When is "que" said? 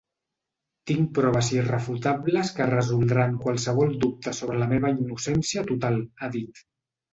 2.61-2.67